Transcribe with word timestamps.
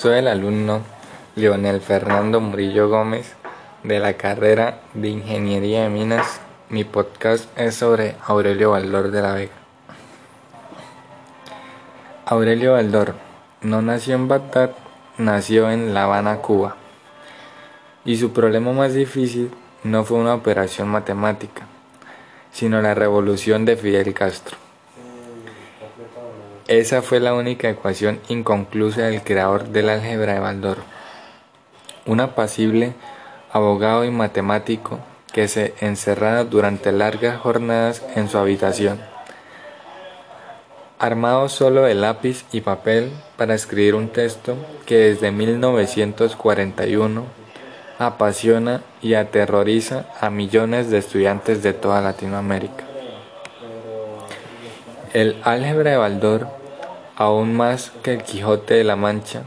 Soy 0.00 0.16
el 0.16 0.28
alumno 0.28 0.80
Leonel 1.36 1.82
Fernando 1.82 2.40
Murillo 2.40 2.88
Gómez 2.88 3.34
de 3.82 3.98
la 3.98 4.14
carrera 4.14 4.80
de 4.94 5.08
Ingeniería 5.08 5.82
de 5.82 5.90
Minas. 5.90 6.40
Mi 6.70 6.84
podcast 6.84 7.46
es 7.58 7.74
sobre 7.74 8.16
Aurelio 8.26 8.70
Baldor 8.70 9.10
de 9.10 9.20
la 9.20 9.34
Vega. 9.34 9.52
Aurelio 12.24 12.72
Baldor 12.72 13.12
no 13.60 13.82
nació 13.82 14.14
en 14.14 14.26
Bagdad, 14.26 14.70
nació 15.18 15.70
en 15.70 15.92
La 15.92 16.04
Habana, 16.04 16.38
Cuba. 16.38 16.76
Y 18.06 18.16
su 18.16 18.32
problema 18.32 18.72
más 18.72 18.94
difícil 18.94 19.50
no 19.84 20.04
fue 20.04 20.16
una 20.16 20.32
operación 20.32 20.88
matemática, 20.88 21.66
sino 22.50 22.80
la 22.80 22.94
revolución 22.94 23.66
de 23.66 23.76
Fidel 23.76 24.14
Castro. 24.14 24.69
Esa 26.70 27.02
fue 27.02 27.18
la 27.18 27.34
única 27.34 27.68
ecuación 27.68 28.20
inconclusa 28.28 29.02
del 29.02 29.24
creador 29.24 29.70
del 29.70 29.88
álgebra 29.88 30.34
de 30.34 30.38
Baldor, 30.38 30.76
un 32.06 32.20
apacible 32.20 32.92
abogado 33.50 34.04
y 34.04 34.12
matemático 34.12 35.00
que 35.32 35.48
se 35.48 35.74
encerraba 35.80 36.44
durante 36.44 36.92
largas 36.92 37.40
jornadas 37.40 38.04
en 38.14 38.28
su 38.28 38.38
habitación, 38.38 39.00
armado 41.00 41.48
solo 41.48 41.82
de 41.82 41.94
lápiz 41.96 42.44
y 42.52 42.60
papel 42.60 43.10
para 43.36 43.56
escribir 43.56 43.96
un 43.96 44.10
texto 44.10 44.54
que 44.86 44.94
desde 44.94 45.32
1941 45.32 47.24
apasiona 47.98 48.82
y 49.02 49.14
aterroriza 49.14 50.06
a 50.20 50.30
millones 50.30 50.88
de 50.88 50.98
estudiantes 50.98 51.64
de 51.64 51.72
toda 51.72 52.00
Latinoamérica. 52.00 52.84
El 55.12 55.40
álgebra 55.42 55.90
de 55.90 55.96
Baldor 55.96 56.59
aún 57.20 57.54
más 57.54 57.92
que 58.02 58.14
El 58.14 58.22
Quijote 58.22 58.72
de 58.72 58.82
la 58.82 58.96
Mancha, 58.96 59.42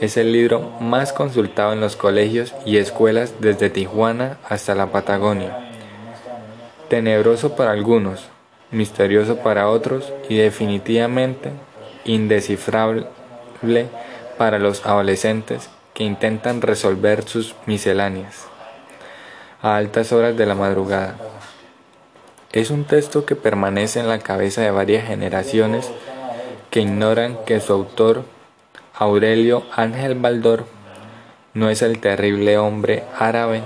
es 0.00 0.16
el 0.16 0.32
libro 0.32 0.58
más 0.80 1.12
consultado 1.12 1.72
en 1.72 1.80
los 1.80 1.94
colegios 1.94 2.52
y 2.66 2.78
escuelas 2.78 3.34
desde 3.38 3.70
Tijuana 3.70 4.38
hasta 4.48 4.74
la 4.74 4.88
Patagonia. 4.88 5.56
Tenebroso 6.88 7.54
para 7.54 7.70
algunos, 7.70 8.24
misterioso 8.72 9.36
para 9.36 9.68
otros 9.68 10.12
y 10.28 10.38
definitivamente 10.38 11.52
indescifrable 12.04 13.06
para 14.36 14.58
los 14.58 14.84
adolescentes 14.84 15.70
que 15.94 16.02
intentan 16.02 16.60
resolver 16.60 17.22
sus 17.22 17.54
misceláneas 17.66 18.48
a 19.62 19.76
altas 19.76 20.10
horas 20.10 20.36
de 20.36 20.46
la 20.46 20.56
madrugada. 20.56 21.14
Es 22.50 22.70
un 22.70 22.82
texto 22.82 23.24
que 23.24 23.36
permanece 23.36 24.00
en 24.00 24.08
la 24.08 24.18
cabeza 24.18 24.62
de 24.62 24.72
varias 24.72 25.06
generaciones 25.06 25.88
que 26.72 26.80
ignoran 26.80 27.36
que 27.44 27.60
su 27.60 27.74
autor, 27.74 28.24
Aurelio 28.94 29.62
Ángel 29.76 30.14
Baldor, 30.14 30.64
no 31.52 31.68
es 31.68 31.82
el 31.82 31.98
terrible 31.98 32.56
hombre 32.56 33.04
árabe 33.18 33.60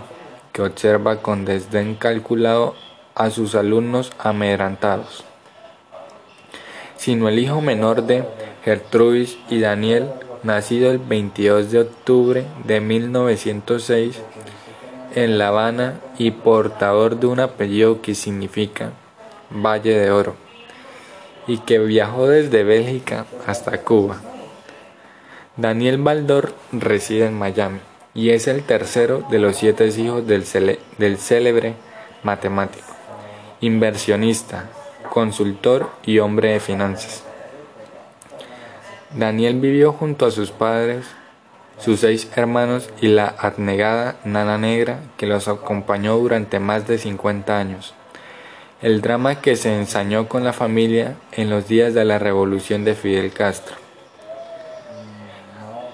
que 0.53 0.63
observa 0.63 1.23
con 1.23 1.45
desdén 1.45 1.95
calculado 1.95 2.75
a 3.15 3.31
sus 3.31 3.55
alumnos 3.55 4.11
amedrantados, 4.19 5.23
sino 6.97 7.29
el 7.29 7.39
hijo 7.39 7.61
menor 7.61 8.03
de 8.03 8.25
Gertrudis 8.65 9.39
y 9.49 9.61
Daniel, 9.61 10.11
nacido 10.43 10.91
el 10.91 10.99
22 10.99 11.71
de 11.71 11.79
octubre 11.83 12.45
de 12.65 12.81
1906 12.81 14.21
en 15.15 15.39
La 15.39 15.49
Habana 15.49 16.01
y 16.19 16.33
portador 16.33 17.21
de 17.21 17.29
un 17.29 17.39
apellido 17.39 18.03
que 18.03 18.17
significa 18.17 18.91
Valle 19.53 19.97
de 19.97 20.11
Oro 20.11 20.46
y 21.47 21.59
que 21.59 21.79
viajó 21.79 22.27
desde 22.29 22.65
Bélgica 22.65 23.27
hasta 23.47 23.79
Cuba. 23.79 24.21
Daniel 25.57 25.99
Baldor 25.99 26.53
reside 26.73 27.27
en 27.27 27.39
Miami 27.39 27.81
y 28.15 28.31
es 28.31 28.47
el 28.49 28.63
tercero 28.63 29.25
de 29.31 29.39
los 29.39 29.57
siete 29.57 29.87
hijos 29.89 30.27
del, 30.27 30.45
célebre 31.19 31.75
matemático, 32.23 32.87
inversionista, 33.61 34.69
consultor 35.11 35.91
y 36.05 36.19
hombre 36.19 36.53
de 36.53 36.61
finanzas. 36.61 37.23
Daniel 39.15 39.61
vivió 39.61 39.93
junto 39.93 40.27
a 40.27 40.31
sus 40.31 40.51
padres, 40.51 41.07
sus 41.79 42.01
seis 42.01 42.31
hermanos 42.37 42.91
y 43.01 43.09
la 43.09 43.29
abnegada 43.29 44.17
nana 44.25 44.59
negra 44.59 45.01
que 45.17 45.27
los 45.27 45.47
acompañó 45.47 46.17
durante 46.17 46.59
más 46.59 46.87
de 46.87 46.99
50 46.99 47.59
años 47.59 47.96
el 48.83 49.01
drama 49.01 49.41
que 49.41 49.57
se 49.57 49.75
ensañó 49.75 50.29
con 50.29 50.45
la 50.45 50.53
familia 50.53 51.17
en 51.33 51.49
los 51.49 51.67
días 51.67 51.95
de 51.95 52.05
la 52.05 52.19
revolución 52.19 52.85
de 52.85 52.95
Fidel 52.95 53.33
Castro. 53.33 53.77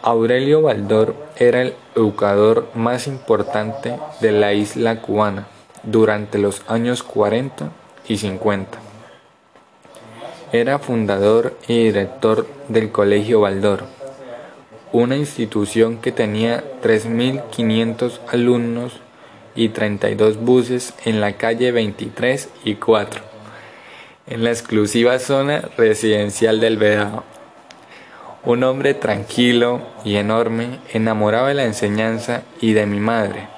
Aurelio 0.02 0.62
Baldor 0.62 1.14
era 1.36 1.62
el 1.62 1.74
educador 1.94 2.68
más 2.74 3.06
importante 3.06 3.96
de 4.20 4.32
la 4.32 4.52
isla 4.52 5.00
cubana 5.00 5.46
durante 5.84 6.38
los 6.38 6.62
años 6.66 7.04
40 7.04 7.70
y 8.08 8.16
50. 8.16 8.78
Era 10.50 10.80
fundador 10.80 11.56
y 11.68 11.84
director 11.84 12.48
del 12.66 12.90
Colegio 12.90 13.40
Baldor, 13.40 13.84
una 14.90 15.16
institución 15.16 15.98
que 15.98 16.10
tenía 16.10 16.64
3.500 16.82 18.18
alumnos 18.28 19.00
y 19.54 19.68
32 19.68 20.38
buses 20.38 20.94
en 21.04 21.20
la 21.20 21.36
calle 21.36 21.72
23 21.72 22.48
y 22.64 22.76
4, 22.76 23.22
en 24.26 24.44
la 24.44 24.50
exclusiva 24.50 25.18
zona 25.18 25.62
residencial 25.76 26.60
del 26.60 26.76
Vedado. 26.76 27.24
Un 28.44 28.64
hombre 28.64 28.94
tranquilo 28.94 29.82
y 30.04 30.16
enorme, 30.16 30.80
enamorado 30.92 31.46
de 31.46 31.54
la 31.54 31.64
enseñanza 31.64 32.42
y 32.60 32.72
de 32.72 32.86
mi 32.86 32.98
madre, 32.98 33.48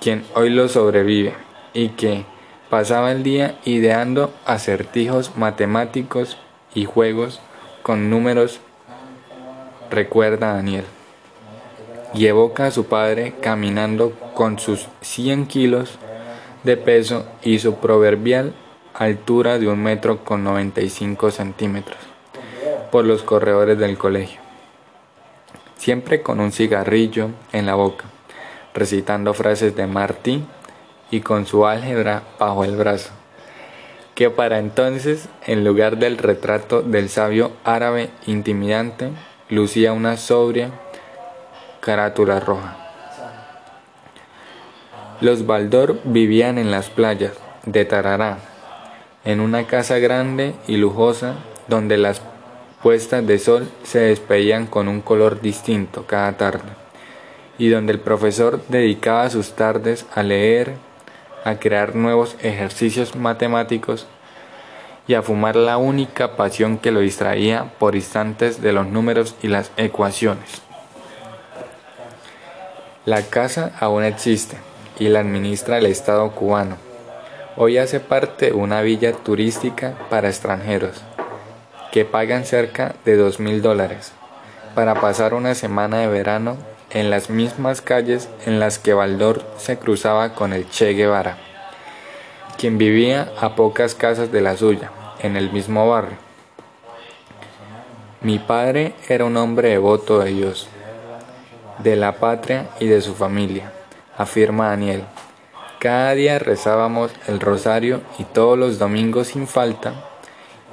quien 0.00 0.24
hoy 0.34 0.50
lo 0.50 0.68
sobrevive, 0.68 1.34
y 1.72 1.90
que 1.90 2.24
pasaba 2.70 3.12
el 3.12 3.22
día 3.22 3.58
ideando 3.64 4.32
acertijos 4.44 5.36
matemáticos 5.36 6.38
y 6.74 6.84
juegos 6.84 7.40
con 7.82 8.10
números, 8.10 8.60
recuerda 9.90 10.54
Daniel 10.54 10.84
y 12.16 12.26
evoca 12.26 12.66
a 12.66 12.70
su 12.70 12.86
padre 12.86 13.34
caminando 13.40 14.12
con 14.34 14.58
sus 14.58 14.88
100 15.02 15.46
kilos 15.46 15.98
de 16.64 16.76
peso 16.76 17.26
y 17.42 17.58
su 17.58 17.74
proverbial 17.76 18.54
altura 18.94 19.58
de 19.58 19.68
un 19.68 19.82
metro 19.82 20.24
con 20.24 20.42
95 20.42 21.30
centímetros 21.30 21.98
por 22.90 23.04
los 23.04 23.22
corredores 23.22 23.78
del 23.78 23.98
colegio, 23.98 24.40
siempre 25.76 26.22
con 26.22 26.40
un 26.40 26.52
cigarrillo 26.52 27.30
en 27.52 27.66
la 27.66 27.74
boca, 27.74 28.06
recitando 28.72 29.34
frases 29.34 29.76
de 29.76 29.86
Martí 29.86 30.42
y 31.10 31.20
con 31.20 31.44
su 31.44 31.66
álgebra 31.66 32.22
bajo 32.38 32.64
el 32.64 32.76
brazo, 32.76 33.10
que 34.14 34.30
para 34.30 34.58
entonces, 34.58 35.28
en 35.46 35.64
lugar 35.64 35.98
del 35.98 36.16
retrato 36.16 36.80
del 36.80 37.10
sabio 37.10 37.52
árabe 37.64 38.08
intimidante, 38.26 39.10
lucía 39.50 39.92
una 39.92 40.16
sobria 40.16 40.70
carátula 41.86 42.40
roja. 42.40 42.76
Los 45.20 45.46
Baldor 45.46 46.00
vivían 46.02 46.58
en 46.58 46.72
las 46.72 46.90
playas 46.90 47.34
de 47.64 47.84
Tarará, 47.84 48.38
en 49.24 49.38
una 49.38 49.68
casa 49.68 50.00
grande 50.00 50.56
y 50.66 50.78
lujosa 50.78 51.36
donde 51.68 51.96
las 51.96 52.22
puestas 52.82 53.24
de 53.24 53.38
sol 53.38 53.70
se 53.84 54.00
despedían 54.00 54.66
con 54.66 54.88
un 54.88 55.00
color 55.00 55.40
distinto 55.40 56.08
cada 56.08 56.36
tarde, 56.36 56.70
y 57.56 57.68
donde 57.68 57.92
el 57.92 58.00
profesor 58.00 58.60
dedicaba 58.66 59.30
sus 59.30 59.52
tardes 59.52 60.06
a 60.12 60.24
leer, 60.24 60.74
a 61.44 61.60
crear 61.60 61.94
nuevos 61.94 62.34
ejercicios 62.40 63.14
matemáticos 63.14 64.08
y 65.06 65.14
a 65.14 65.22
fumar 65.22 65.54
la 65.54 65.76
única 65.76 66.34
pasión 66.34 66.78
que 66.78 66.90
lo 66.90 66.98
distraía 66.98 67.74
por 67.78 67.94
instantes 67.94 68.60
de 68.60 68.72
los 68.72 68.88
números 68.88 69.36
y 69.40 69.46
las 69.46 69.70
ecuaciones. 69.76 70.65
La 73.06 73.22
casa 73.22 73.70
aún 73.78 74.02
existe 74.02 74.56
y 74.98 75.06
la 75.06 75.20
administra 75.20 75.78
el 75.78 75.86
Estado 75.86 76.28
cubano. 76.32 76.76
Hoy 77.56 77.78
hace 77.78 78.00
parte 78.00 78.46
de 78.46 78.52
una 78.52 78.82
villa 78.82 79.12
turística 79.12 79.94
para 80.10 80.26
extranjeros 80.26 81.04
que 81.92 82.04
pagan 82.04 82.44
cerca 82.44 82.96
de 83.04 83.16
dos 83.16 83.38
mil 83.38 83.62
dólares 83.62 84.10
para 84.74 85.00
pasar 85.00 85.34
una 85.34 85.54
semana 85.54 86.00
de 86.00 86.08
verano 86.08 86.56
en 86.90 87.08
las 87.08 87.30
mismas 87.30 87.80
calles 87.80 88.28
en 88.44 88.58
las 88.58 88.80
que 88.80 88.92
Baldor 88.92 89.44
se 89.56 89.78
cruzaba 89.78 90.34
con 90.34 90.52
el 90.52 90.68
Che 90.68 90.94
Guevara, 90.94 91.38
quien 92.58 92.76
vivía 92.76 93.30
a 93.40 93.54
pocas 93.54 93.94
casas 93.94 94.32
de 94.32 94.40
la 94.40 94.56
suya, 94.56 94.90
en 95.20 95.36
el 95.36 95.52
mismo 95.52 95.88
barrio. 95.88 96.18
Mi 98.20 98.40
padre 98.40 98.94
era 99.08 99.24
un 99.24 99.36
hombre 99.36 99.68
devoto 99.68 100.18
de 100.18 100.32
Dios 100.32 100.68
de 101.78 101.96
la 101.96 102.12
patria 102.12 102.68
y 102.80 102.86
de 102.86 103.00
su 103.00 103.14
familia, 103.14 103.72
afirma 104.16 104.68
Daniel. 104.68 105.04
Cada 105.78 106.12
día 106.14 106.38
rezábamos 106.38 107.12
el 107.26 107.40
rosario 107.40 108.00
y 108.18 108.24
todos 108.24 108.58
los 108.58 108.78
domingos 108.78 109.28
sin 109.28 109.46
falta 109.46 109.94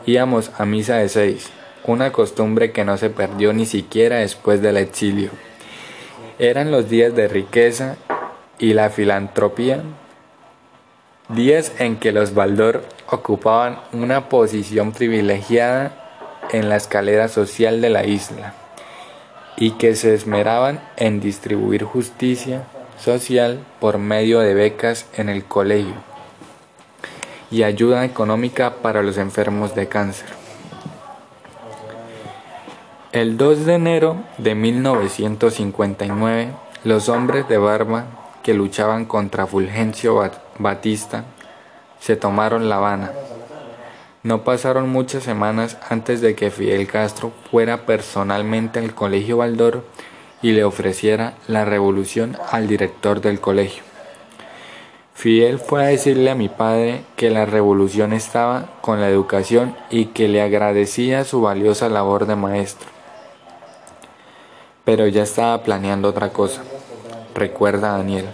íbamos 0.05 0.51
a 0.57 0.65
misa 0.65 0.95
de 0.95 1.09
seis 1.09 1.51
una 1.85 2.13
costumbre 2.13 2.71
que 2.71 2.85
no 2.85 2.97
se 2.97 3.09
perdió 3.09 3.51
ni 3.51 3.65
siquiera 3.65 4.17
después 4.17 4.61
del 4.61 4.77
exilio. 4.77 5.31
Eran 6.39 6.71
los 6.71 6.89
días 6.89 7.13
de 7.13 7.27
riqueza 7.27 7.97
y 8.57 8.73
la 8.73 8.89
filantropía, 8.89 9.83
días 11.27 11.73
en 11.79 11.97
que 11.97 12.13
los 12.13 12.33
Baldor 12.33 12.83
ocupaban 13.09 13.79
una 13.91 14.29
posición 14.29 14.93
privilegiada 14.93 16.39
en 16.51 16.69
la 16.69 16.77
escalera 16.77 17.27
social 17.27 17.81
de 17.81 17.89
la 17.89 18.05
isla 18.05 18.53
y 19.57 19.71
que 19.71 19.95
se 19.95 20.13
esmeraban 20.13 20.81
en 20.97 21.19
distribuir 21.19 21.83
justicia 21.83 22.63
social 22.99 23.59
por 23.79 23.97
medio 23.97 24.39
de 24.39 24.53
becas 24.53 25.05
en 25.15 25.29
el 25.29 25.43
colegio 25.43 25.95
y 27.51 27.63
ayuda 27.63 28.03
económica 28.03 28.77
para 28.81 29.03
los 29.03 29.17
enfermos 29.17 29.75
de 29.75 29.87
cáncer. 29.87 30.27
El 33.11 33.37
2 33.37 33.67
de 33.67 33.75
enero 33.75 34.23
de 34.39 34.55
1959, 34.55 36.49
los 36.83 37.09
hombres 37.09 37.47
de 37.47 37.59
barba 37.59 38.05
que 38.41 38.55
luchaban 38.55 39.05
contra 39.05 39.45
Fulgencio 39.45 40.19
Batista 40.57 41.25
se 41.99 42.15
tomaron 42.15 42.69
La 42.69 42.77
Habana. 42.77 43.11
No 44.23 44.45
pasaron 44.45 44.87
muchas 44.87 45.23
semanas 45.23 45.77
antes 45.89 46.21
de 46.21 46.33
que 46.33 46.49
Fidel 46.49 46.87
Castro 46.87 47.33
fuera 47.51 47.85
personalmente 47.85 48.79
al 48.79 48.95
Colegio 48.95 49.35
Baldor 49.35 49.83
y 50.41 50.53
le 50.53 50.63
ofreciera 50.63 51.33
la 51.47 51.65
revolución 51.65 52.37
al 52.49 52.67
director 52.69 53.19
del 53.19 53.41
colegio. 53.41 53.83
Fidel 55.13 55.59
fue 55.59 55.83
a 55.83 55.87
decirle 55.87 56.31
a 56.31 56.35
mi 56.35 56.47
padre 56.47 57.03
que 57.17 57.29
la 57.29 57.45
revolución 57.45 58.13
estaba 58.13 58.69
con 58.81 59.01
la 59.01 59.09
educación 59.09 59.75
y 59.89 60.05
que 60.05 60.29
le 60.29 60.41
agradecía 60.41 61.25
su 61.25 61.41
valiosa 61.41 61.89
labor 61.89 62.25
de 62.25 62.37
maestro. 62.37 62.87
Pero 64.85 65.05
ya 65.07 65.23
estaba 65.23 65.63
planeando 65.63 66.07
otra 66.07 66.29
cosa, 66.29 66.63
recuerda 67.35 67.97
Daniel. 67.97 68.29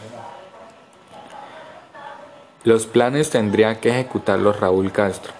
Los 2.64 2.86
planes 2.86 3.32
tendría 3.32 3.80
que 3.80 3.90
ejecutarlos 3.90 4.60
Raúl 4.60 4.92
Castro, 4.92 5.34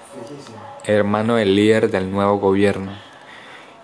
hermano 0.96 1.36
del 1.36 1.56
líder 1.56 1.92
del 1.92 2.12
nuevo 2.12 2.38
gobierno, 2.38 2.92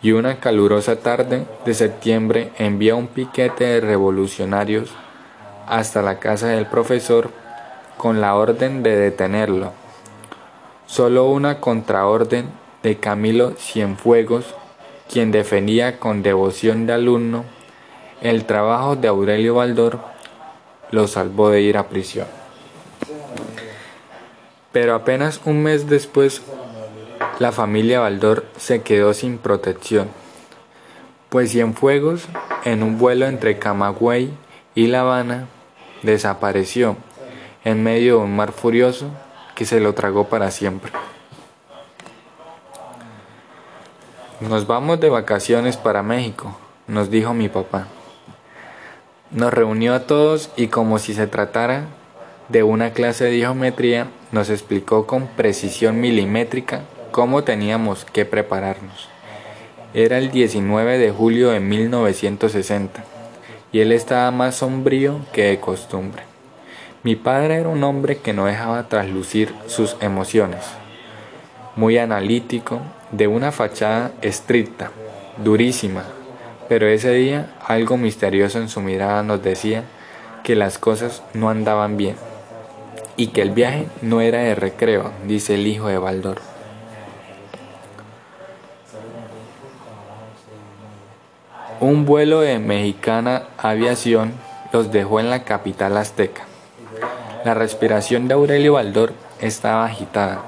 y 0.01 0.11
una 0.11 0.39
calurosa 0.39 0.97
tarde 0.97 1.45
de 1.65 1.73
septiembre 1.73 2.51
envía 2.57 2.95
un 2.95 3.07
piquete 3.07 3.65
de 3.65 3.81
revolucionarios 3.81 4.89
hasta 5.67 6.01
la 6.01 6.19
casa 6.19 6.47
del 6.47 6.65
profesor 6.65 7.29
con 7.97 8.21
la 8.21 8.35
orden 8.35 8.83
de 8.83 8.95
detenerlo. 8.95 9.71
Solo 10.87 11.29
una 11.29 11.59
contraorden 11.59 12.49
de 12.83 12.97
Camilo 12.97 13.51
Cienfuegos, 13.51 14.53
quien 15.11 15.31
defendía 15.31 15.99
con 15.99 16.23
devoción 16.23 16.87
de 16.87 16.93
alumno 16.93 17.45
el 18.21 18.45
trabajo 18.45 18.95
de 18.95 19.07
Aurelio 19.07 19.55
Baldor, 19.55 19.99
lo 20.91 21.07
salvó 21.07 21.49
de 21.49 21.61
ir 21.61 21.77
a 21.77 21.87
prisión. 21.87 22.27
Pero 24.71 24.93
apenas 24.93 25.41
un 25.45 25.63
mes 25.63 25.87
después, 25.87 26.41
la 27.39 27.51
familia 27.51 27.99
Baldor 27.99 28.45
se 28.57 28.81
quedó 28.81 29.13
sin 29.13 29.37
protección, 29.37 30.07
pues 31.29 31.51
Cienfuegos, 31.51 32.27
en 32.63 32.81
un 32.81 32.97
vuelo 32.97 33.25
entre 33.25 33.59
Camagüey 33.59 34.31
y 34.73 34.87
La 34.87 35.01
Habana, 35.01 35.47
desapareció 36.01 36.95
en 37.65 37.83
medio 37.83 38.17
de 38.17 38.23
un 38.23 38.35
mar 38.35 38.53
furioso 38.53 39.09
que 39.53 39.65
se 39.65 39.81
lo 39.81 39.93
tragó 39.93 40.29
para 40.29 40.49
siempre. 40.49 40.91
Nos 44.39 44.65
vamos 44.65 44.99
de 45.01 45.09
vacaciones 45.09 45.75
para 45.75 46.03
México, 46.03 46.57
nos 46.87 47.09
dijo 47.09 47.33
mi 47.33 47.49
papá. 47.49 47.87
Nos 49.31 49.53
reunió 49.53 49.93
a 49.93 50.01
todos 50.01 50.51
y 50.55 50.67
como 50.67 50.99
si 50.99 51.13
se 51.13 51.27
tratara 51.27 51.85
de 52.47 52.63
una 52.63 52.91
clase 52.91 53.25
de 53.25 53.39
geometría, 53.39 54.07
nos 54.31 54.49
explicó 54.49 55.07
con 55.07 55.27
precisión 55.27 55.99
milimétrica 55.99 56.83
cómo 57.15 57.45
teníamos 57.45 58.03
que 58.03 58.25
prepararnos. 58.25 59.07
Era 59.93 60.17
el 60.17 60.31
19 60.31 60.97
de 60.97 61.11
julio 61.11 61.51
de 61.51 61.61
1960 61.61 63.05
y 63.71 63.79
él 63.79 63.93
estaba 63.93 64.31
más 64.31 64.55
sombrío 64.55 65.21
que 65.31 65.43
de 65.43 65.61
costumbre. 65.61 66.23
Mi 67.03 67.15
padre 67.15 67.55
era 67.55 67.69
un 67.69 67.85
hombre 67.85 68.17
que 68.17 68.33
no 68.33 68.47
dejaba 68.47 68.89
traslucir 68.89 69.55
sus 69.67 69.95
emociones, 70.01 70.65
muy 71.77 71.97
analítico, 71.97 72.81
de 73.11 73.27
una 73.27 73.53
fachada 73.53 74.11
estricta, 74.21 74.91
durísima, 75.41 76.03
pero 76.67 76.85
ese 76.85 77.13
día 77.13 77.55
algo 77.65 77.95
misterioso 77.95 78.59
en 78.59 78.67
su 78.67 78.81
mirada 78.81 79.23
nos 79.23 79.41
decía 79.41 79.85
que 80.43 80.57
las 80.57 80.77
cosas 80.77 81.23
no 81.33 81.49
andaban 81.49 81.95
bien 81.95 82.17
y 83.15 83.27
que 83.27 83.41
el 83.41 83.51
viaje 83.51 83.87
no 84.01 84.19
era 84.19 84.39
de 84.39 84.53
recreo, 84.53 85.13
dice 85.25 85.53
el 85.55 85.65
hijo 85.65 85.87
de 85.87 85.97
Baldor. 85.97 86.54
Un 91.85 92.03
vuelo 92.05 92.41
de 92.41 92.57
mexicana 92.57 93.43
aviación 93.59 94.33
los 94.73 94.91
dejó 94.91 95.19
en 95.19 95.29
la 95.29 95.43
capital 95.43 95.97
azteca. 95.97 96.47
La 97.43 97.53
respiración 97.53 98.27
de 98.27 98.33
Aurelio 98.33 98.73
Baldor 98.73 99.13
estaba 99.39 99.85
agitada, 99.85 100.45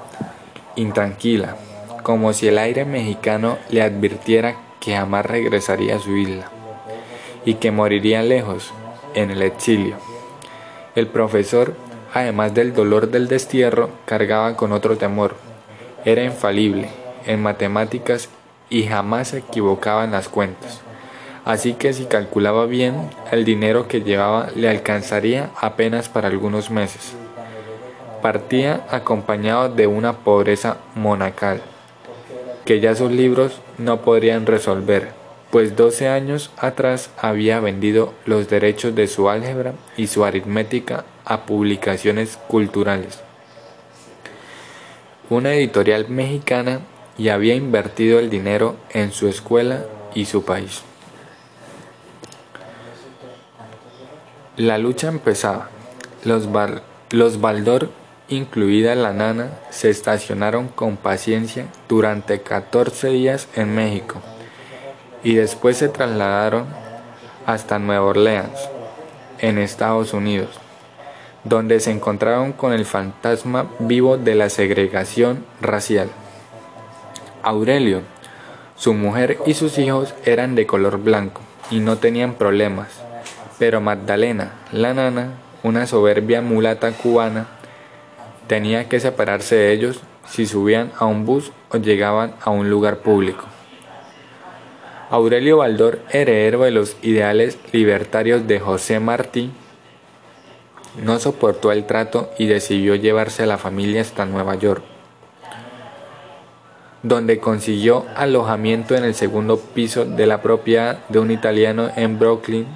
intranquila, 0.74 1.54
como 2.02 2.32
si 2.32 2.48
el 2.48 2.58
aire 2.58 2.84
mexicano 2.84 3.56
le 3.70 3.82
advirtiera 3.82 4.56
que 4.80 4.96
jamás 4.96 5.26
regresaría 5.26 5.94
a 5.94 6.00
su 6.00 6.16
isla 6.16 6.50
y 7.44 7.54
que 7.54 7.70
moriría 7.70 8.24
lejos, 8.24 8.72
en 9.14 9.30
el 9.30 9.42
exilio. 9.42 9.94
El 10.96 11.06
profesor 11.06 11.76
además 12.12 12.52
del 12.52 12.74
dolor 12.74 13.12
del 13.12 13.28
destierro, 13.28 13.90
cargaba 14.06 14.56
con 14.56 14.72
otro 14.72 14.96
temor. 14.96 15.36
Era 16.04 16.24
infalible 16.24 16.88
en 17.26 17.40
matemáticas 17.40 18.28
y 18.68 18.88
jamás 18.88 19.28
se 19.28 19.38
equivocaba 19.38 20.02
en 20.02 20.10
las 20.10 20.28
cuentas. 20.28 20.82
Así 21.48 21.72
que 21.72 21.94
si 21.94 22.04
calculaba 22.04 22.66
bien, 22.66 23.08
el 23.32 23.46
dinero 23.46 23.88
que 23.88 24.02
llevaba 24.02 24.50
le 24.54 24.68
alcanzaría 24.68 25.48
apenas 25.58 26.10
para 26.10 26.28
algunos 26.28 26.70
meses. 26.70 27.14
Partía 28.20 28.84
acompañado 28.90 29.70
de 29.70 29.86
una 29.86 30.12
pobreza 30.18 30.76
monacal, 30.94 31.62
que 32.66 32.80
ya 32.80 32.94
sus 32.94 33.10
libros 33.10 33.62
no 33.78 34.02
podrían 34.02 34.44
resolver, 34.44 35.08
pues 35.50 35.74
12 35.74 36.08
años 36.08 36.50
atrás 36.58 37.08
había 37.16 37.60
vendido 37.60 38.12
los 38.26 38.50
derechos 38.50 38.94
de 38.94 39.06
su 39.06 39.30
álgebra 39.30 39.72
y 39.96 40.08
su 40.08 40.26
aritmética 40.26 41.06
a 41.24 41.46
publicaciones 41.46 42.36
culturales. 42.46 43.20
Una 45.30 45.54
editorial 45.54 46.10
mexicana 46.10 46.80
y 47.16 47.30
había 47.30 47.54
invertido 47.54 48.18
el 48.18 48.28
dinero 48.28 48.76
en 48.90 49.12
su 49.12 49.28
escuela 49.28 49.86
y 50.14 50.26
su 50.26 50.44
país. 50.44 50.82
La 54.58 54.76
lucha 54.76 55.08
empezaba. 55.08 55.70
Los, 56.24 56.46
los 57.12 57.40
Baldor, 57.40 57.88
incluida 58.28 58.94
la 58.94 59.14
nana, 59.14 59.52
se 59.70 59.88
estacionaron 59.88 60.68
con 60.68 60.98
paciencia 60.98 61.68
durante 61.88 62.42
14 62.42 63.08
días 63.08 63.48
en 63.54 63.74
México 63.74 64.20
y 65.24 65.36
después 65.36 65.78
se 65.78 65.88
trasladaron 65.88 66.66
hasta 67.46 67.78
Nueva 67.78 68.04
Orleans, 68.04 68.68
en 69.38 69.56
Estados 69.56 70.12
Unidos 70.12 70.60
donde 71.44 71.80
se 71.80 71.90
encontraron 71.90 72.52
con 72.52 72.72
el 72.72 72.84
fantasma 72.84 73.70
vivo 73.78 74.16
de 74.16 74.34
la 74.34 74.50
segregación 74.50 75.44
racial. 75.60 76.08
Aurelio, 77.42 78.02
su 78.76 78.92
mujer 78.94 79.38
y 79.46 79.54
sus 79.54 79.78
hijos 79.78 80.14
eran 80.24 80.54
de 80.54 80.66
color 80.66 80.98
blanco 80.98 81.40
y 81.70 81.80
no 81.80 81.98
tenían 81.98 82.34
problemas, 82.34 82.88
pero 83.58 83.80
Magdalena, 83.80 84.52
la 84.72 84.94
nana, 84.94 85.32
una 85.62 85.86
soberbia 85.86 86.40
mulata 86.40 86.92
cubana, 86.92 87.46
tenía 88.46 88.88
que 88.88 89.00
separarse 89.00 89.56
de 89.56 89.72
ellos 89.72 90.00
si 90.26 90.46
subían 90.46 90.92
a 90.98 91.06
un 91.06 91.26
bus 91.26 91.52
o 91.70 91.78
llegaban 91.78 92.34
a 92.42 92.50
un 92.50 92.70
lugar 92.70 92.98
público. 92.98 93.44
Aurelio 95.10 95.58
Baldor, 95.58 96.00
heredero 96.10 96.62
de 96.62 96.70
los 96.70 96.96
ideales 97.02 97.58
libertarios 97.72 98.46
de 98.46 98.60
José 98.60 99.00
Martí, 99.00 99.50
no 101.02 101.18
soportó 101.18 101.72
el 101.72 101.86
trato 101.86 102.30
y 102.38 102.46
decidió 102.46 102.94
llevarse 102.94 103.44
a 103.44 103.46
la 103.46 103.58
familia 103.58 104.02
hasta 104.02 104.26
Nueva 104.26 104.54
York, 104.56 104.82
donde 107.02 107.38
consiguió 107.38 108.04
alojamiento 108.16 108.96
en 108.96 109.04
el 109.04 109.14
segundo 109.14 109.58
piso 109.58 110.04
de 110.04 110.26
la 110.26 110.42
propiedad 110.42 110.98
de 111.08 111.20
un 111.20 111.30
italiano 111.30 111.90
en 111.96 112.18
Brooklyn, 112.18 112.66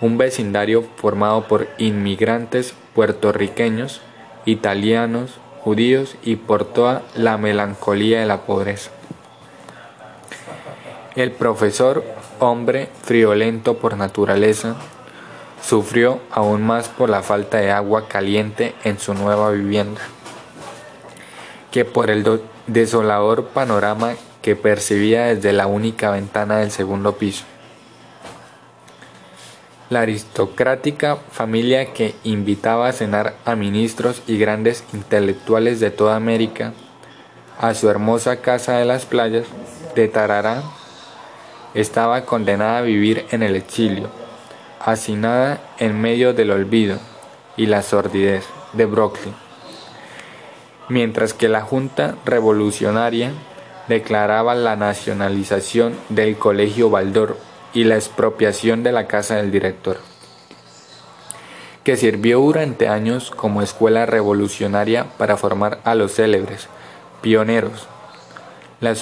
un 0.00 0.18
vecindario 0.18 0.84
formado 0.96 1.46
por 1.46 1.68
inmigrantes 1.78 2.74
puertorriqueños, 2.94 4.00
italianos, 4.44 5.38
judíos 5.62 6.16
y 6.22 6.36
por 6.36 6.64
toda 6.64 7.02
la 7.14 7.36
melancolía 7.36 8.20
de 8.20 8.26
la 8.26 8.42
pobreza. 8.42 8.90
El 11.16 11.32
profesor, 11.32 12.04
hombre 12.38 12.88
friolento 13.02 13.78
por 13.78 13.96
naturaleza, 13.96 14.76
sufrió 15.62 16.20
aún 16.30 16.62
más 16.62 16.88
por 16.88 17.10
la 17.10 17.22
falta 17.22 17.58
de 17.58 17.70
agua 17.70 18.08
caliente 18.08 18.74
en 18.84 18.98
su 18.98 19.12
nueva 19.14 19.50
vivienda 19.50 20.00
que 21.70 21.84
por 21.84 22.10
el 22.10 22.42
desolador 22.66 23.46
panorama 23.46 24.14
que 24.42 24.56
percibía 24.56 25.26
desde 25.26 25.52
la 25.52 25.66
única 25.66 26.10
ventana 26.10 26.58
del 26.58 26.70
segundo 26.70 27.16
piso. 27.16 27.44
La 29.90 30.02
aristocrática 30.02 31.16
familia 31.16 31.92
que 31.92 32.14
invitaba 32.22 32.86
a 32.86 32.92
cenar 32.92 33.34
a 33.44 33.56
ministros 33.56 34.22
y 34.28 34.38
grandes 34.38 34.84
intelectuales 34.92 35.80
de 35.80 35.90
toda 35.90 36.14
América 36.14 36.72
a 37.58 37.74
su 37.74 37.90
hermosa 37.90 38.36
casa 38.36 38.78
de 38.78 38.84
las 38.84 39.04
playas 39.04 39.46
de 39.96 40.06
Tarará 40.06 40.62
estaba 41.74 42.24
condenada 42.24 42.78
a 42.78 42.82
vivir 42.82 43.26
en 43.32 43.42
el 43.42 43.56
exilio, 43.56 44.10
hacinada 44.78 45.60
en 45.78 46.00
medio 46.00 46.34
del 46.34 46.52
olvido 46.52 47.00
y 47.56 47.66
la 47.66 47.82
sordidez 47.82 48.44
de 48.72 48.86
Brooklyn, 48.86 49.34
mientras 50.88 51.34
que 51.34 51.48
la 51.48 51.62
Junta 51.62 52.14
Revolucionaria 52.24 53.32
declaraba 53.88 54.54
la 54.54 54.76
nacionalización 54.76 55.94
del 56.10 56.36
Colegio 56.36 56.90
Baldor 56.90 57.49
y 57.72 57.84
la 57.84 57.94
expropiación 57.94 58.82
de 58.82 58.92
la 58.92 59.06
casa 59.06 59.36
del 59.36 59.50
director, 59.50 59.98
que 61.84 61.96
sirvió 61.96 62.40
durante 62.40 62.88
años 62.88 63.30
como 63.30 63.62
escuela 63.62 64.06
revolucionaria 64.06 65.06
para 65.18 65.36
formar 65.36 65.80
a 65.84 65.94
los 65.94 66.14
célebres, 66.14 66.68
pioneros. 67.22 67.86
La, 68.80 68.94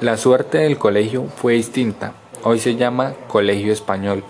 la 0.00 0.16
suerte 0.16 0.58
del 0.58 0.78
colegio 0.78 1.26
fue 1.36 1.54
distinta, 1.54 2.12
hoy 2.42 2.58
se 2.58 2.76
llama 2.76 3.14
Colegio 3.28 3.72
Español, 3.72 4.22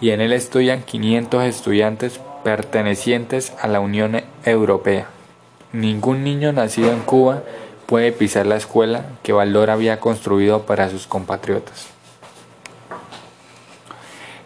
y 0.00 0.10
en 0.10 0.20
él 0.20 0.32
estudian 0.32 0.82
500 0.82 1.44
estudiantes 1.44 2.20
pertenecientes 2.42 3.52
a 3.60 3.68
la 3.68 3.80
Unión 3.80 4.22
Europea. 4.44 5.08
Ningún 5.72 6.22
niño 6.22 6.52
nacido 6.52 6.92
en 6.92 7.00
Cuba 7.00 7.42
puede 7.86 8.12
pisar 8.12 8.46
la 8.46 8.56
escuela 8.56 9.06
que 9.22 9.32
Baldor 9.32 9.70
había 9.70 9.98
construido 9.98 10.62
para 10.62 10.88
sus 10.90 11.06
compatriotas. 11.06 11.88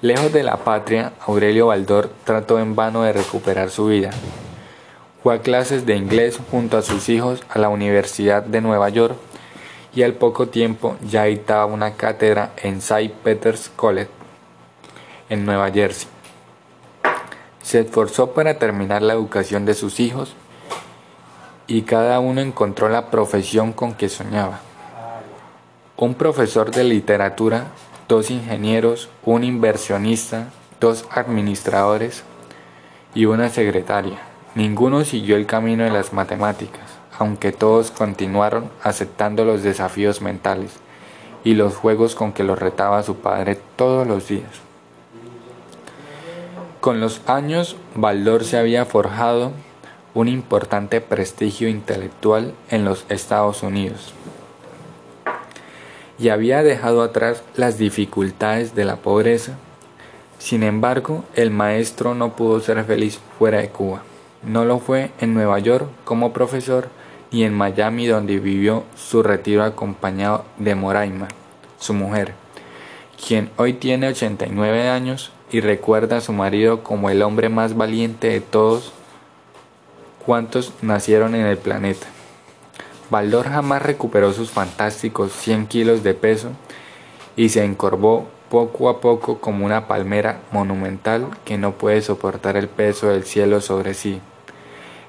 Lejos 0.00 0.32
de 0.32 0.44
la 0.44 0.58
patria, 0.58 1.12
Aurelio 1.26 1.66
Baldor 1.66 2.08
trató 2.22 2.60
en 2.60 2.76
vano 2.76 3.02
de 3.02 3.12
recuperar 3.12 3.68
su 3.68 3.86
vida. 3.86 4.10
Fue 5.24 5.34
a 5.34 5.40
clases 5.40 5.86
de 5.86 5.96
inglés 5.96 6.38
junto 6.52 6.78
a 6.78 6.82
sus 6.82 7.08
hijos 7.08 7.42
a 7.48 7.58
la 7.58 7.68
Universidad 7.68 8.44
de 8.44 8.60
Nueva 8.60 8.90
York 8.90 9.16
y 9.92 10.04
al 10.04 10.12
poco 10.12 10.46
tiempo 10.46 10.96
ya 11.02 11.24
dictaba 11.24 11.66
una 11.66 11.94
cátedra 11.94 12.52
en 12.58 12.76
St. 12.76 13.12
Peter's 13.24 13.72
College, 13.74 14.08
en 15.30 15.44
Nueva 15.44 15.68
Jersey. 15.72 16.08
Se 17.60 17.80
esforzó 17.80 18.30
para 18.34 18.56
terminar 18.56 19.02
la 19.02 19.14
educación 19.14 19.66
de 19.66 19.74
sus 19.74 19.98
hijos 19.98 20.34
y 21.66 21.82
cada 21.82 22.20
uno 22.20 22.40
encontró 22.40 22.88
la 22.88 23.10
profesión 23.10 23.72
con 23.72 23.94
que 23.94 24.08
soñaba. 24.08 24.60
Un 25.96 26.14
profesor 26.14 26.70
de 26.70 26.84
literatura, 26.84 27.72
dos 28.08 28.30
ingenieros, 28.30 29.10
un 29.22 29.44
inversionista, 29.44 30.48
dos 30.80 31.04
administradores 31.10 32.24
y 33.14 33.26
una 33.26 33.50
secretaria. 33.50 34.18
Ninguno 34.54 35.04
siguió 35.04 35.36
el 35.36 35.44
camino 35.44 35.84
de 35.84 35.90
las 35.90 36.14
matemáticas, 36.14 36.82
aunque 37.18 37.52
todos 37.52 37.90
continuaron 37.90 38.70
aceptando 38.82 39.44
los 39.44 39.62
desafíos 39.62 40.22
mentales 40.22 40.72
y 41.44 41.54
los 41.54 41.76
juegos 41.76 42.14
con 42.14 42.32
que 42.32 42.44
los 42.44 42.58
retaba 42.58 43.02
su 43.02 43.16
padre 43.16 43.58
todos 43.76 44.06
los 44.06 44.26
días. 44.26 44.62
Con 46.80 47.00
los 47.00 47.20
años, 47.28 47.76
Baldor 47.94 48.44
se 48.44 48.56
había 48.56 48.86
forjado 48.86 49.52
un 50.14 50.28
importante 50.28 51.02
prestigio 51.02 51.68
intelectual 51.68 52.54
en 52.70 52.86
los 52.86 53.04
Estados 53.10 53.62
Unidos 53.62 54.14
y 56.18 56.30
había 56.30 56.62
dejado 56.62 57.02
atrás 57.02 57.42
las 57.54 57.78
dificultades 57.78 58.74
de 58.74 58.84
la 58.84 58.96
pobreza. 58.96 59.56
Sin 60.38 60.62
embargo, 60.62 61.24
el 61.34 61.50
maestro 61.50 62.14
no 62.14 62.34
pudo 62.36 62.60
ser 62.60 62.82
feliz 62.84 63.18
fuera 63.38 63.58
de 63.58 63.68
Cuba. 63.68 64.02
No 64.42 64.64
lo 64.64 64.78
fue 64.78 65.10
en 65.20 65.34
Nueva 65.34 65.58
York 65.58 65.88
como 66.04 66.32
profesor 66.32 66.88
ni 67.30 67.44
en 67.44 67.54
Miami 67.54 68.06
donde 68.06 68.38
vivió 68.38 68.84
su 68.96 69.22
retiro 69.22 69.62
acompañado 69.62 70.44
de 70.56 70.74
Moraima, 70.74 71.28
su 71.78 71.92
mujer, 71.92 72.32
quien 73.26 73.50
hoy 73.56 73.74
tiene 73.74 74.08
89 74.08 74.88
años 74.88 75.32
y 75.50 75.60
recuerda 75.60 76.18
a 76.18 76.20
su 76.20 76.32
marido 76.32 76.82
como 76.82 77.10
el 77.10 77.22
hombre 77.22 77.48
más 77.48 77.76
valiente 77.76 78.28
de 78.28 78.40
todos 78.40 78.92
cuantos 80.24 80.72
nacieron 80.82 81.34
en 81.34 81.46
el 81.46 81.58
planeta. 81.58 82.06
Baldor 83.10 83.48
jamás 83.48 83.80
recuperó 83.80 84.32
sus 84.32 84.50
fantásticos 84.50 85.32
100 85.32 85.66
kilos 85.66 86.02
de 86.02 86.12
peso 86.12 86.50
y 87.36 87.48
se 87.48 87.64
encorvó 87.64 88.26
poco 88.50 88.88
a 88.88 89.00
poco 89.00 89.40
como 89.40 89.64
una 89.64 89.86
palmera 89.88 90.40
monumental 90.52 91.28
que 91.44 91.56
no 91.56 91.72
puede 91.72 92.02
soportar 92.02 92.56
el 92.56 92.68
peso 92.68 93.08
del 93.08 93.24
cielo 93.24 93.60
sobre 93.60 93.94
sí. 93.94 94.20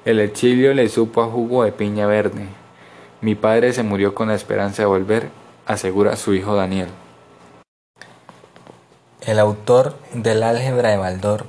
El 0.04 0.18
exilio 0.18 0.72
le 0.72 0.88
supo 0.88 1.22
a 1.22 1.26
jugo 1.26 1.64
de 1.64 1.72
piña 1.72 2.06
verde. 2.06 2.46
Mi 3.20 3.34
padre 3.34 3.74
se 3.74 3.82
murió 3.82 4.14
con 4.14 4.28
la 4.28 4.34
esperanza 4.34 4.82
de 4.82 4.86
volver, 4.86 5.28
asegura 5.66 6.16
su 6.16 6.34
hijo 6.34 6.54
Daniel. 6.54 6.88
El 9.20 9.38
autor 9.38 9.94
del 10.14 10.42
álgebra 10.42 10.88
de 10.90 10.96
Baldor 10.96 11.44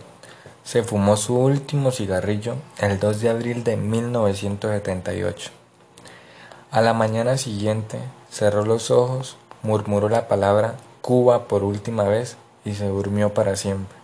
se 0.64 0.84
fumó 0.84 1.16
su 1.16 1.38
último 1.38 1.92
cigarrillo 1.92 2.56
el 2.80 3.00
2 3.00 3.22
de 3.22 3.30
abril 3.30 3.64
de 3.64 3.78
1978. 3.78 5.61
A 6.72 6.80
la 6.80 6.94
mañana 6.94 7.38
siguiente 7.38 8.00
cerró 8.30 8.64
los 8.64 8.92
ojos, 8.92 9.36
murmuró 9.62 10.08
la 10.08 10.30
palabra 10.30 10.76
Cuba 11.02 11.50
por 11.50 11.64
última 11.66 12.06
vez 12.06 12.38
y 12.64 12.76
se 12.76 12.88
durmió 12.88 13.34
para 13.34 13.58
siempre. 13.58 13.98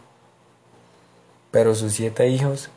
Pero 1.50 1.76
sus 1.76 1.94
siete 1.94 2.28
hijos, 2.28 2.70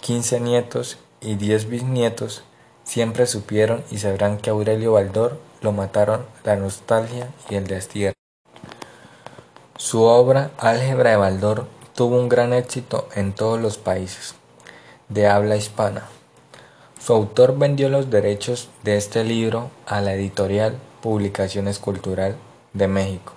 quince 0.00 0.40
nietos 0.40 0.96
y 1.20 1.34
diez 1.34 1.68
bisnietos 1.68 2.42
siempre 2.84 3.26
supieron 3.26 3.84
y 3.90 3.98
sabrán 3.98 4.38
que 4.38 4.48
Aurelio 4.48 4.92
Baldor 4.92 5.38
lo 5.60 5.72
mataron 5.72 6.24
la 6.42 6.56
nostalgia 6.56 7.28
y 7.50 7.56
el 7.56 7.66
destierro. 7.66 8.14
Su 9.76 10.04
obra 10.04 10.52
Álgebra 10.56 11.10
de 11.10 11.16
Baldor 11.16 11.66
tuvo 11.94 12.18
un 12.18 12.30
gran 12.30 12.54
éxito 12.54 13.08
en 13.14 13.34
todos 13.34 13.60
los 13.60 13.76
países 13.76 14.36
de 15.10 15.28
habla 15.28 15.56
hispana. 15.56 16.08
Su 17.04 17.12
autor 17.12 17.58
vendió 17.58 17.90
los 17.90 18.08
derechos 18.08 18.70
de 18.82 18.96
este 18.96 19.24
libro 19.24 19.70
a 19.84 20.00
la 20.00 20.14
editorial 20.14 20.78
Publicaciones 21.02 21.78
Cultural 21.78 22.34
de 22.72 22.88
México. 22.88 23.34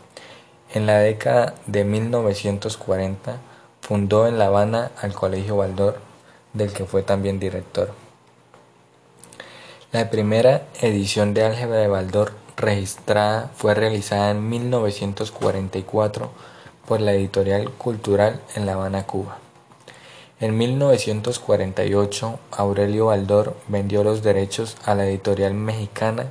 En 0.73 0.85
la 0.85 0.99
década 0.99 1.53
de 1.65 1.83
1940 1.83 3.35
fundó 3.81 4.25
en 4.25 4.37
La 4.37 4.45
Habana 4.45 4.91
al 5.01 5.13
Colegio 5.13 5.57
Baldor, 5.57 5.97
del 6.53 6.71
que 6.71 6.85
fue 6.85 7.03
también 7.03 7.41
director. 7.41 7.91
La 9.91 10.09
primera 10.09 10.63
edición 10.79 11.33
de 11.33 11.43
Álgebra 11.43 11.79
de 11.79 11.89
Baldor 11.89 12.31
registrada 12.55 13.51
fue 13.53 13.73
realizada 13.73 14.31
en 14.31 14.47
1944 14.47 16.31
por 16.87 17.01
la 17.01 17.11
editorial 17.11 17.69
Cultural 17.71 18.39
en 18.55 18.65
La 18.65 18.75
Habana, 18.75 19.05
Cuba. 19.05 19.39
En 20.39 20.55
1948, 20.55 22.39
Aurelio 22.51 23.07
Baldor 23.07 23.55
vendió 23.67 24.03
los 24.03 24.21
derechos 24.21 24.77
a 24.85 24.93
la 24.93 25.07
editorial 25.07 25.55
mexicana 25.55 26.27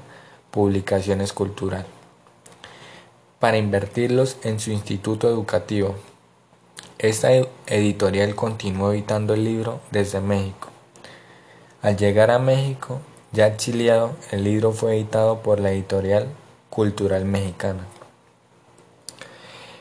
Publicaciones 0.52 1.32
Cultural 1.32 1.84
para 3.40 3.58
invertirlos 3.58 4.36
en 4.44 4.60
su 4.60 4.70
instituto 4.70 5.28
educativo. 5.28 5.96
Esta 6.98 7.32
editorial 7.66 8.36
continuó 8.36 8.92
editando 8.92 9.34
el 9.34 9.42
libro 9.42 9.80
desde 9.90 10.20
México. 10.20 10.68
Al 11.82 11.96
llegar 11.96 12.30
a 12.30 12.38
México, 12.38 13.00
ya 13.32 13.48
exiliado, 13.48 14.12
el 14.30 14.44
libro 14.44 14.70
fue 14.70 14.94
editado 14.94 15.42
por 15.42 15.58
la 15.58 15.72
editorial 15.72 16.28
Cultural 16.70 17.24
Mexicana. 17.24 17.84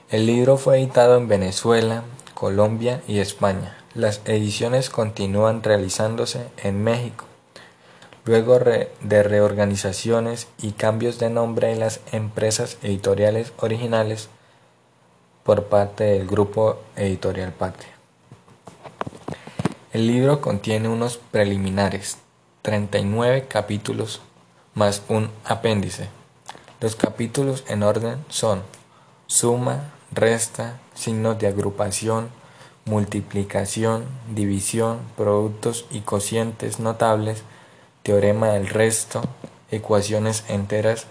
El 0.10 0.26
libro 0.26 0.58
fue 0.58 0.80
editado 0.80 1.16
en 1.16 1.28
Venezuela, 1.28 2.04
Colombia 2.34 3.04
y 3.08 3.20
España. 3.20 3.85
Las 3.96 4.20
ediciones 4.26 4.90
continúan 4.90 5.64
realizándose 5.64 6.50
en 6.58 6.84
México. 6.84 7.24
Luego 8.26 8.60
de 8.60 9.24
reorganizaciones 9.24 10.50
y 10.62 10.74
cambios 10.74 11.18
de 11.18 11.30
nombre 11.30 11.72
en 11.72 11.80
las 11.80 12.02
empresas 12.12 12.78
editoriales 12.84 13.54
originales 13.56 14.28
por 15.46 15.68
parte 15.68 16.04
del 16.04 16.28
grupo 16.28 16.78
editorial 16.98 17.54
Patria. 17.54 17.92
El 19.94 20.08
libro 20.08 20.42
contiene 20.42 20.90
unos 20.90 21.16
preliminares, 21.32 22.18
39 22.64 23.46
capítulos 23.48 24.20
más 24.74 25.04
un 25.08 25.30
apéndice 25.46 26.10
Los 26.82 26.98
capítulos 26.98 27.64
en 27.70 27.82
orden 27.82 28.26
son 28.28 28.62
suma, 29.28 29.94
resta, 30.12 30.82
signos 30.96 31.40
de 31.40 31.48
agrupación, 31.48 32.30
multiplicación, 32.86 34.06
división, 34.34 35.00
productos 35.18 35.86
y 35.90 36.02
cocientes 36.02 36.80
notables, 36.80 37.42
teorema 38.04 38.50
del 38.50 38.68
resto, 38.68 39.24
ecuaciones 39.72 40.44
enteras 40.50 41.08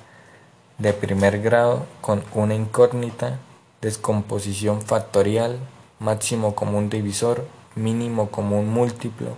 de 0.78 0.92
primer 0.92 1.42
grado 1.42 1.84
con 2.00 2.22
una 2.32 2.54
incógnita, 2.54 3.38
descomposición 3.80 4.82
factorial, 4.82 5.58
máximo 5.98 6.54
común 6.54 6.90
divisor, 6.90 7.44
mínimo 7.74 8.30
común 8.30 8.68
múltiplo, 8.68 9.30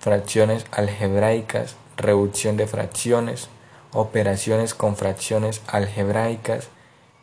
fracciones 0.00 0.64
algebraicas, 0.70 1.76
reducción 1.98 2.56
de 2.56 2.66
fracciones, 2.66 3.48
operaciones 3.92 4.72
con 4.72 4.96
fracciones 4.96 5.60
algebraicas, 5.66 6.68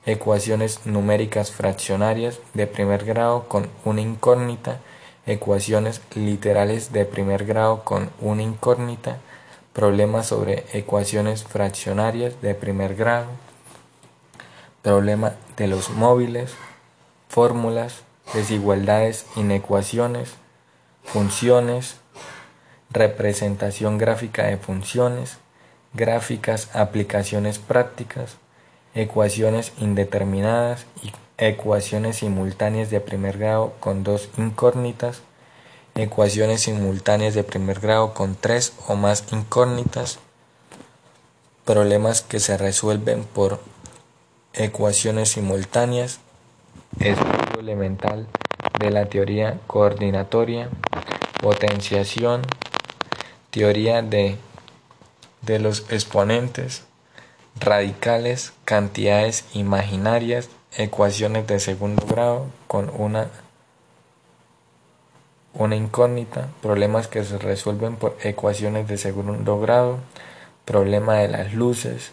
ecuaciones 0.05 0.85
numéricas 0.85 1.51
fraccionarias 1.51 2.39
de 2.53 2.67
primer 2.67 3.05
grado 3.05 3.47
con 3.47 3.69
una 3.85 4.01
incógnita, 4.01 4.79
ecuaciones 5.25 6.01
literales 6.15 6.91
de 6.91 7.05
primer 7.05 7.45
grado 7.45 7.83
con 7.83 8.09
una 8.19 8.41
incógnita, 8.41 9.17
problemas 9.73 10.27
sobre 10.27 10.65
ecuaciones 10.73 11.43
fraccionarias 11.43 12.41
de 12.41 12.55
primer 12.55 12.95
grado, 12.95 13.27
problema 14.81 15.33
de 15.57 15.67
los 15.67 15.89
móviles, 15.89 16.53
fórmulas, 17.27 18.01
desigualdades, 18.33 19.25
inecuaciones, 19.35 20.33
funciones, 21.03 21.97
representación 22.89 23.97
gráfica 23.97 24.43
de 24.43 24.57
funciones, 24.57 25.37
gráficas, 25.93 26.75
aplicaciones 26.75 27.59
prácticas, 27.59 28.37
ecuaciones 28.95 29.71
indeterminadas 29.79 30.85
y 31.03 31.11
ecuaciones 31.37 32.17
simultáneas 32.17 32.89
de 32.89 32.99
primer 32.99 33.37
grado 33.37 33.73
con 33.79 34.03
dos 34.03 34.29
incógnitas, 34.37 35.21
ecuaciones 35.95 36.61
simultáneas 36.61 37.33
de 37.33 37.43
primer 37.43 37.79
grado 37.79 38.13
con 38.13 38.35
tres 38.35 38.73
o 38.87 38.95
más 38.95 39.23
incógnitas, 39.31 40.19
problemas 41.65 42.21
que 42.21 42.39
se 42.39 42.57
resuelven 42.57 43.23
por 43.23 43.59
ecuaciones 44.53 45.29
simultáneas, 45.29 46.19
estudio 46.99 47.59
elemental 47.59 48.27
de 48.79 48.91
la 48.91 49.05
teoría 49.05 49.59
coordinatoria, 49.67 50.69
potenciación, 51.41 52.41
teoría 53.51 54.01
de, 54.01 54.37
de 55.41 55.59
los 55.59 55.85
exponentes, 55.91 56.83
radicales, 57.59 58.53
cantidades 58.65 59.45
imaginarias, 59.53 60.49
ecuaciones 60.77 61.47
de 61.47 61.59
segundo 61.59 62.05
grado 62.05 62.47
con 62.67 62.91
una, 62.95 63.29
una 65.53 65.75
incógnita, 65.75 66.49
problemas 66.61 67.07
que 67.07 67.23
se 67.23 67.37
resuelven 67.37 67.95
por 67.95 68.17
ecuaciones 68.23 68.87
de 68.87 68.97
segundo 68.97 69.59
grado, 69.59 69.99
problema 70.65 71.15
de 71.15 71.27
las 71.27 71.53
luces, 71.53 72.11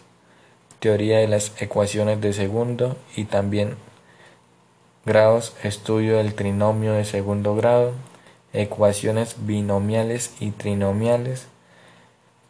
teoría 0.79 1.19
de 1.19 1.27
las 1.27 1.59
ecuaciones 1.61 2.21
de 2.21 2.33
segundo 2.33 2.97
y 3.15 3.25
también 3.25 3.75
grados, 5.05 5.55
estudio 5.63 6.17
del 6.17 6.35
trinomio 6.35 6.93
de 6.93 7.05
segundo 7.05 7.55
grado, 7.55 7.93
ecuaciones 8.53 9.35
binomiales 9.45 10.33
y 10.39 10.51
trinomiales, 10.51 11.47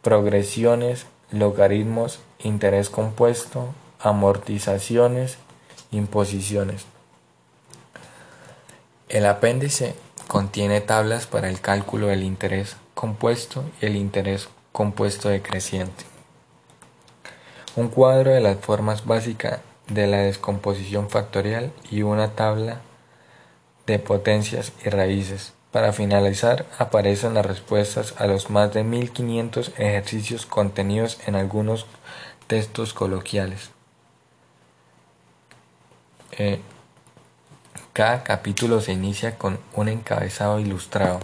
progresiones, 0.02 1.06
logaritmos, 1.30 2.20
interés 2.40 2.90
compuesto, 2.90 3.68
amortizaciones, 4.00 5.38
imposiciones. 5.90 6.86
El 9.08 9.26
apéndice 9.26 9.94
contiene 10.26 10.80
tablas 10.80 11.26
para 11.26 11.48
el 11.48 11.60
cálculo 11.60 12.08
del 12.08 12.22
interés 12.22 12.76
compuesto 12.94 13.64
y 13.80 13.86
el 13.86 13.96
interés 13.96 14.48
compuesto 14.72 15.28
decreciente. 15.28 16.04
Un 17.76 17.88
cuadro 17.88 18.32
de 18.32 18.40
las 18.40 18.58
formas 18.58 19.06
básicas 19.06 19.60
de 19.88 20.06
la 20.06 20.18
descomposición 20.18 21.08
factorial 21.08 21.72
y 21.90 22.02
una 22.02 22.32
tabla 22.32 22.80
de 23.86 23.98
potencias 23.98 24.72
y 24.84 24.90
raíces. 24.90 25.54
Para 25.72 25.92
finalizar, 25.92 26.66
aparecen 26.78 27.34
las 27.34 27.46
respuestas 27.46 28.14
a 28.18 28.26
los 28.26 28.50
más 28.50 28.72
de 28.72 28.84
1500 28.84 29.72
ejercicios 29.78 30.46
contenidos 30.46 31.18
en 31.26 31.34
algunos 31.34 31.86
textos 32.48 32.94
coloquiales. 32.94 33.70
Eh, 36.32 36.60
cada 37.92 38.24
capítulo 38.24 38.80
se 38.80 38.92
inicia 38.92 39.36
con 39.36 39.60
un 39.74 39.88
encabezado 39.88 40.58
ilustrado. 40.58 41.20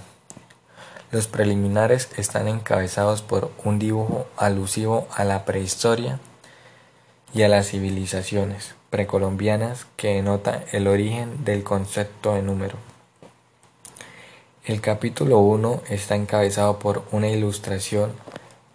Los 1.11 1.27
preliminares 1.27 2.11
están 2.17 2.47
encabezados 2.47 3.23
por 3.23 3.51
un 3.65 3.79
dibujo 3.79 4.27
alusivo 4.37 5.09
a 5.15 5.25
la 5.25 5.45
prehistoria 5.45 6.21
y 7.33 7.43
a 7.43 7.49
las 7.49 7.69
civilizaciones 7.69 8.75
precolombianas 8.91 9.87
que 9.97 10.15
denota 10.15 10.63
el 10.73 10.87
origen 10.87 11.45
del 11.45 11.65
concepto 11.65 12.35
de 12.35 12.43
número. 12.43 12.77
El 14.65 14.81
capítulo 14.81 15.39
1 15.39 15.83
está 15.89 16.17
encabezado 16.17 16.79
por 16.79 17.05
una 17.13 17.29
ilustración 17.29 18.13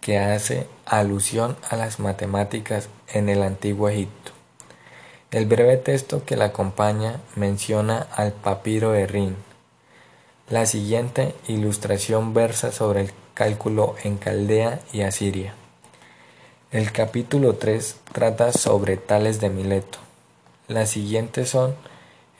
que 0.00 0.18
hace 0.18 0.66
alusión 0.86 1.56
a 1.68 1.76
las 1.76 2.00
matemáticas 2.00 2.88
en 3.12 3.28
el 3.28 3.42
antiguo 3.42 3.88
Egipto. 3.88 4.32
El 5.30 5.46
breve 5.46 5.76
texto 5.76 6.24
que 6.24 6.36
la 6.36 6.46
acompaña 6.46 7.20
menciona 7.36 8.06
al 8.16 8.32
papiro 8.32 8.92
de 8.92 9.06
Rin. 9.06 9.36
La 10.48 10.66
siguiente 10.66 11.34
ilustración 11.46 12.34
versa 12.34 12.72
sobre 12.72 13.02
el 13.02 13.12
cálculo 13.34 13.94
en 14.02 14.16
Caldea 14.16 14.80
y 14.92 15.02
Asiria. 15.02 15.54
El 16.72 16.90
capítulo 16.92 17.54
3 17.54 17.96
trata 18.12 18.52
sobre 18.52 18.96
Tales 18.96 19.40
de 19.40 19.50
Mileto. 19.50 19.98
Las 20.66 20.90
siguientes 20.90 21.50
son 21.50 21.74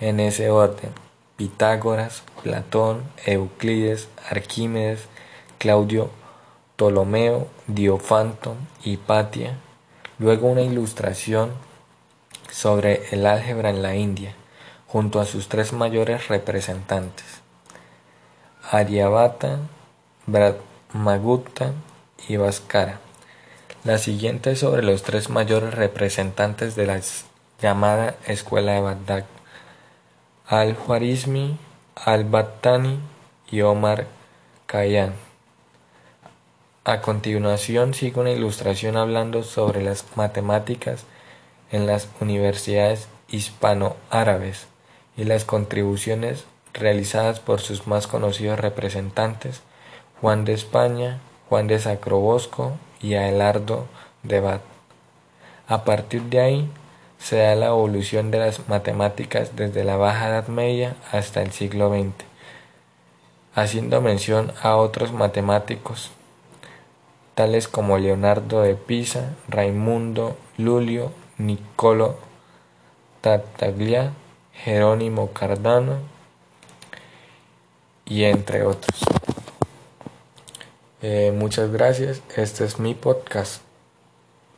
en 0.01 0.18
ese 0.18 0.51
orden. 0.51 0.90
Pitágoras, 1.37 2.23
Platón, 2.42 3.03
Euclides, 3.25 4.09
Arquímedes, 4.29 5.01
Claudio 5.59 6.11
Ptolomeo, 6.81 7.47
Diofanto, 7.66 8.57
Hipatia, 8.83 9.59
luego 10.19 10.49
una 10.49 10.62
ilustración 10.62 11.51
sobre 12.51 13.05
el 13.11 13.27
álgebra 13.27 13.69
en 13.69 13.83
la 13.83 13.97
India, 13.97 14.35
junto 14.87 15.21
a 15.21 15.27
sus 15.27 15.51
tres 15.51 15.75
mayores 15.75 16.29
representantes, 16.29 17.43
Aryabhata, 18.71 19.59
Brahmagupta 20.25 21.73
y 22.27 22.38
Bhaskara. 22.38 22.99
La 23.85 23.99
siguiente 23.99 24.57
sobre 24.57 24.83
los 24.83 25.03
tres 25.03 25.29
mayores 25.29 25.75
representantes 25.75 26.77
de 26.77 26.87
la 26.87 26.99
llamada 27.61 28.14
Escuela 28.27 28.73
de 28.73 28.81
Bagdad, 28.81 29.25
al-Khwarizmi, 30.47 31.59
al-Battani 31.95 32.99
y 33.51 33.61
Omar 33.61 34.07
Khayyam. 34.64 35.12
A 36.85 37.03
continuación 37.03 37.93
sigue 37.93 38.19
una 38.19 38.31
ilustración 38.31 38.97
hablando 38.97 39.43
sobre 39.43 39.83
las 39.83 40.07
matemáticas 40.16 41.05
en 41.71 41.87
las 41.87 42.09
universidades 42.21 43.09
hispano-árabes 43.29 44.66
y 45.14 45.25
las 45.25 45.45
contribuciones 45.45 46.47
realizadas 46.73 47.38
por 47.38 47.61
sus 47.61 47.87
más 47.87 48.07
conocidos 48.07 48.59
representantes, 48.59 49.61
Juan 50.23 50.47
de 50.47 50.55
España, 50.55 51.21
Juan 51.51 51.66
de 51.66 51.79
Sacrobosco 51.79 52.73
y 53.03 53.12
Aelardo 53.12 53.87
de 54.23 54.40
Bat. 54.40 54.62
A 55.69 55.85
partir 55.85 56.23
de 56.23 56.40
ahí, 56.40 56.71
se 57.19 57.37
da 57.37 57.55
la 57.57 57.66
evolución 57.66 58.31
de 58.31 58.38
las 58.38 58.71
matemáticas 58.71 59.55
desde 59.55 59.85
la 59.85 59.97
Baja 59.97 60.31
Edad 60.31 60.49
Media 60.49 60.97
hasta 61.12 61.43
el 61.43 61.53
siglo 61.53 61.90
XX, 61.90 62.25
haciendo 63.55 64.01
mención 64.01 64.55
a 64.62 64.77
otros 64.77 65.12
matemáticos, 65.12 66.11
tales 67.40 67.68
como 67.68 67.96
Leonardo 67.96 68.61
de 68.61 68.74
Pisa, 68.74 69.35
Raimundo, 69.48 70.37
Lulio, 70.59 71.11
Niccolo 71.38 72.18
Tartaglia, 73.22 74.12
Jerónimo 74.53 75.33
Cardano 75.33 76.00
y 78.05 78.24
entre 78.24 78.66
otros. 78.66 79.00
Eh, 81.00 81.33
muchas 81.35 81.72
gracias, 81.72 82.20
este 82.37 82.66
es 82.66 82.79
mi 82.79 82.92
podcast. 82.92 83.62